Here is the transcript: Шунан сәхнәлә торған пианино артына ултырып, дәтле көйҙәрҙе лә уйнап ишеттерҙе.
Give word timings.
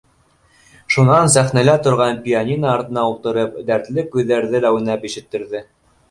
Шунан 0.93 1.27
сәхнәлә 1.33 1.73
торған 1.87 2.15
пианино 2.23 2.71
артына 2.77 3.03
ултырып, 3.09 3.59
дәтле 3.67 4.05
көйҙәрҙе 4.15 4.63
лә 4.65 4.73
уйнап 4.79 5.05
ишеттерҙе. 5.11 5.63